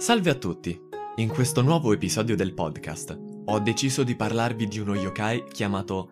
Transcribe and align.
Salve 0.00 0.30
a 0.30 0.34
tutti! 0.34 0.80
In 1.16 1.28
questo 1.28 1.60
nuovo 1.60 1.92
episodio 1.92 2.34
del 2.34 2.54
podcast 2.54 3.20
ho 3.44 3.58
deciso 3.58 4.02
di 4.02 4.16
parlarvi 4.16 4.66
di 4.66 4.78
uno 4.78 4.94
yokai 4.94 5.44
chiamato 5.52 6.10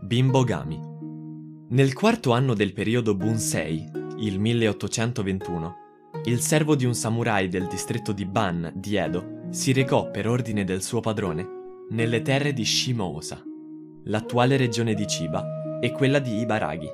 Bimbogami. 0.00 0.80
Nel 1.68 1.92
quarto 1.92 2.32
anno 2.32 2.54
del 2.54 2.72
periodo 2.72 3.14
Bunsei, 3.14 3.88
il 4.16 4.40
1821, 4.40 5.76
il 6.24 6.40
servo 6.40 6.74
di 6.74 6.86
un 6.86 6.94
samurai 6.96 7.46
del 7.46 7.68
distretto 7.68 8.10
di 8.10 8.26
Ban 8.26 8.72
di 8.74 8.96
Edo 8.96 9.42
si 9.50 9.72
recò 9.72 10.10
per 10.10 10.26
ordine 10.26 10.64
del 10.64 10.82
suo 10.82 10.98
padrone 10.98 11.46
nelle 11.90 12.20
terre 12.20 12.52
di 12.52 12.64
Shimoosa, 12.64 13.40
l'attuale 14.06 14.56
regione 14.56 14.92
di 14.94 15.04
Chiba 15.04 15.78
e 15.80 15.92
quella 15.92 16.18
di 16.18 16.40
Ibaragi, 16.40 16.90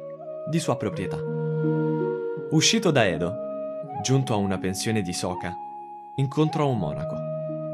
di 0.50 0.58
sua 0.58 0.76
proprietà. 0.76 1.16
Uscito 2.50 2.90
da 2.90 3.06
Edo, 3.06 3.34
giunto 4.02 4.34
a 4.34 4.36
una 4.36 4.58
pensione 4.58 5.00
di 5.00 5.14
Soka, 5.14 5.56
incontrò 6.16 6.68
un 6.68 6.78
monaco. 6.78 7.16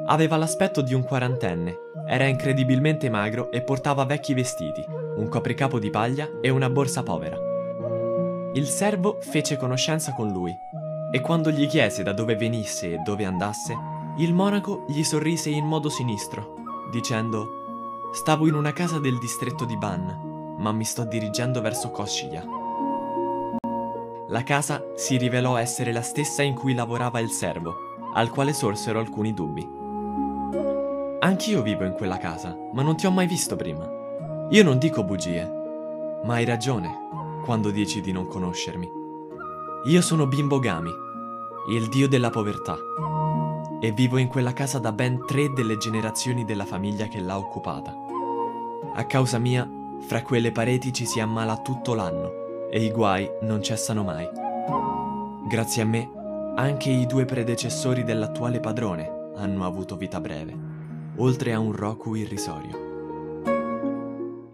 Aveva 0.07 0.37
l'aspetto 0.37 0.81
di 0.81 0.95
un 0.95 1.03
quarantenne, 1.03 1.77
era 2.07 2.27
incredibilmente 2.27 3.11
magro 3.11 3.51
e 3.51 3.63
portava 3.63 4.05
vecchi 4.05 4.35
vestiti, 4.35 4.85
un 5.17 5.29
copricapo 5.29 5.79
di 5.79 5.91
paglia 5.91 6.29
e 6.41 6.51
una 6.51 6.71
borsa 6.71 7.03
povera. 7.03 7.37
Il 8.53 8.67
servo 8.67 9.19
fece 9.21 9.57
conoscenza 9.57 10.13
con 10.13 10.29
lui 10.29 10.55
e 11.11 11.21
quando 11.21 11.51
gli 11.51 11.67
chiese 11.67 12.03
da 12.03 12.13
dove 12.13 12.37
venisse 12.37 12.95
e 12.95 12.99
dove 12.99 13.25
andasse, 13.25 13.77
il 14.19 14.33
monaco 14.33 14.85
gli 14.87 15.03
sorrise 15.03 15.51
in 15.51 15.65
modo 15.65 15.89
sinistro, 15.89 16.55
dicendo 16.91 17.65
Stavo 18.13 18.47
in 18.47 18.55
una 18.55 18.73
casa 18.73 18.99
del 18.99 19.19
distretto 19.19 19.65
di 19.65 19.77
Ban, 19.77 20.57
ma 20.59 20.73
mi 20.73 20.85
sto 20.85 21.05
dirigendo 21.05 21.61
verso 21.61 21.91
Koshiya. 21.91 22.45
La 24.29 24.43
casa 24.43 24.83
si 24.95 25.17
rivelò 25.19 25.57
essere 25.57 25.93
la 25.93 26.03
stessa 26.03 26.43
in 26.43 26.55
cui 26.55 26.75
lavorava 26.75 27.21
il 27.21 27.31
servo, 27.31 27.86
al 28.17 28.31
quale 28.31 28.53
sorsero 28.53 28.99
alcuni 28.99 29.35
dubbi. 29.35 29.69
Anch'io 31.21 31.63
vivo 31.63 31.85
in 31.85 31.93
quella 31.93 32.17
casa, 32.19 32.57
ma 32.73 32.83
non 32.83 32.97
ti 32.97 33.07
ho 33.07 33.11
mai 33.11 33.27
visto 33.27 33.57
prima. 33.57 33.89
Io 34.51 34.63
non 34.63 34.79
dico 34.79 35.05
bugie, 35.05 35.45
ma 36.25 36.35
hai 36.35 36.45
ragione 36.45 37.05
quando 37.45 37.71
dici 37.71 38.01
di 38.01 38.13
non 38.13 38.27
conoscermi. 38.27 38.91
Io 39.87 40.01
sono 40.01 40.27
Bimbogami, 40.27 40.91
il 41.71 41.89
dio 41.89 42.09
della 42.09 42.31
povertà, 42.31 42.77
e 43.81 43.93
vivo 43.93 44.17
in 44.17 44.29
quella 44.29 44.53
casa 44.53 44.79
da 44.79 44.93
ben 44.93 45.25
tre 45.27 45.53
delle 45.53 45.77
generazioni 45.77 46.45
della 46.45 46.65
famiglia 46.65 47.09
che 47.09 47.21
l'ha 47.21 47.37
occupata. 47.37 47.95
A 48.95 49.05
causa 49.05 49.39
mia, 49.39 49.69
fra 50.01 50.23
quelle 50.23 50.53
pareti 50.53 50.93
ci 50.93 51.05
si 51.05 51.21
ammala 51.21 51.59
tutto 51.59 51.95
l'anno 51.95 52.69
e 52.71 52.83
i 52.83 52.91
guai 52.91 53.29
non 53.43 53.63
cessano 53.63 54.03
mai. 54.03 54.27
Grazie 55.49 55.83
a 55.83 55.85
me, 55.85 56.11
anche 56.59 56.89
i 56.89 57.05
due 57.05 57.27
predecessori 57.27 58.03
dell'attuale 58.03 58.61
padrone 58.61 59.33
hanno 59.35 59.67
avuto 59.67 59.95
vita 59.97 60.21
breve, 60.21 60.57
oltre 61.17 61.53
a 61.53 61.59
un 61.59 61.73
Roku 61.73 62.15
irrisorio. 62.15 62.85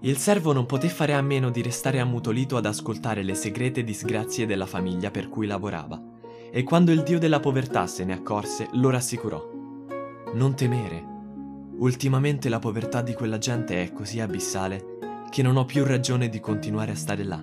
Il 0.00 0.16
servo 0.16 0.52
non 0.52 0.66
poté 0.66 0.88
fare 0.88 1.14
a 1.14 1.22
meno 1.22 1.50
di 1.50 1.62
restare 1.62 2.00
ammutolito 2.00 2.56
ad 2.56 2.66
ascoltare 2.66 3.22
le 3.22 3.36
segrete 3.36 3.84
disgrazie 3.84 4.46
della 4.46 4.66
famiglia 4.66 5.12
per 5.12 5.28
cui 5.28 5.46
lavorava, 5.46 6.02
e 6.50 6.64
quando 6.64 6.90
il 6.90 7.04
dio 7.04 7.20
della 7.20 7.38
povertà 7.38 7.86
se 7.86 8.04
ne 8.04 8.14
accorse 8.14 8.68
lo 8.72 8.90
rassicurò. 8.90 9.48
Non 10.34 10.56
temere. 10.56 11.10
Ultimamente 11.76 12.48
la 12.48 12.58
povertà 12.58 13.00
di 13.00 13.14
quella 13.14 13.38
gente 13.38 13.80
è 13.80 13.92
così 13.92 14.18
abissale 14.18 15.20
che 15.30 15.42
non 15.42 15.56
ho 15.56 15.64
più 15.64 15.84
ragione 15.84 16.28
di 16.28 16.40
continuare 16.40 16.90
a 16.90 16.96
stare 16.96 17.22
là. 17.22 17.40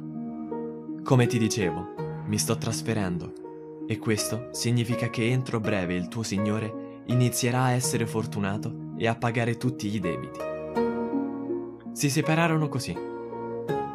Come 1.01 1.27
ti 1.27 1.37
dicevo, 1.37 1.93
mi 2.25 2.37
sto 2.37 2.57
trasferendo 2.57 3.47
e 3.91 3.97
questo 3.97 4.49
significa 4.51 5.09
che 5.09 5.27
entro 5.31 5.59
breve 5.59 5.95
il 5.95 6.09
tuo 6.09 6.21
Signore 6.21 7.01
inizierà 7.05 7.63
a 7.63 7.71
essere 7.71 8.05
fortunato 8.05 8.91
e 8.95 9.07
a 9.07 9.15
pagare 9.15 9.57
tutti 9.57 9.91
i 9.91 9.99
debiti. 9.99 10.39
Si 11.91 12.07
separarono 12.07 12.69
così. 12.69 12.95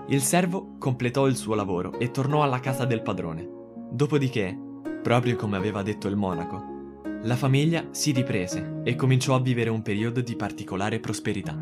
Il 0.09 0.21
servo 0.21 0.75
completò 0.81 1.28
il 1.28 1.37
suo 1.37 1.54
lavoro 1.54 1.97
e 2.00 2.10
tornò 2.10 2.43
alla 2.43 2.59
casa 2.59 2.84
del 2.87 3.03
padrone. 3.03 3.49
Dopodiché, 3.88 4.59
proprio 5.00 5.37
come 5.37 5.56
aveva 5.56 5.83
detto 5.83 6.09
il 6.09 6.16
monaco, 6.16 7.00
la 7.22 7.37
famiglia 7.37 7.87
si 7.93 8.10
riprese 8.10 8.81
e 8.83 8.97
cominciò 8.97 9.37
a 9.37 9.41
vivere 9.41 9.71
un 9.71 9.83
periodo 9.83 10.22
di 10.22 10.34
particolare 10.34 10.99
prosperità. 10.99 11.56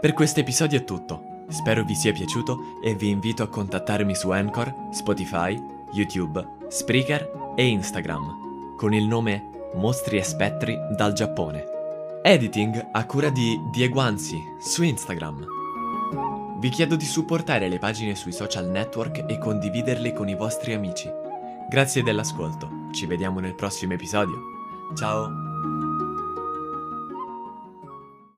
Per 0.00 0.12
questo 0.12 0.40
episodio 0.40 0.80
è 0.80 0.84
tutto. 0.84 1.44
Spero 1.50 1.84
vi 1.84 1.94
sia 1.94 2.12
piaciuto 2.12 2.80
e 2.82 2.96
vi 2.96 3.10
invito 3.10 3.44
a 3.44 3.48
contattarmi 3.48 4.16
su 4.16 4.30
Anchor, 4.30 4.74
Spotify, 4.90 5.56
YouTube 5.92 6.55
Spreaker 6.68 7.54
e 7.54 7.66
Instagram, 7.66 8.76
con 8.76 8.92
il 8.92 9.06
nome 9.06 9.50
Mostri 9.74 10.18
e 10.18 10.22
Spettri 10.22 10.76
dal 10.96 11.12
Giappone. 11.12 11.64
Editing 12.22 12.88
a 12.92 13.06
cura 13.06 13.30
di 13.30 13.56
Diego 13.70 14.00
Anzi 14.00 14.42
su 14.58 14.82
Instagram. 14.82 15.46
Vi 16.58 16.68
chiedo 16.70 16.96
di 16.96 17.04
supportare 17.04 17.68
le 17.68 17.78
pagine 17.78 18.14
sui 18.16 18.32
social 18.32 18.66
network 18.66 19.24
e 19.28 19.38
condividerle 19.38 20.12
con 20.12 20.28
i 20.28 20.34
vostri 20.34 20.74
amici. 20.74 21.08
Grazie 21.68 22.02
dell'ascolto, 22.02 22.88
ci 22.92 23.06
vediamo 23.06 23.38
nel 23.38 23.54
prossimo 23.54 23.92
episodio. 23.92 24.34
Ciao! 24.96 25.55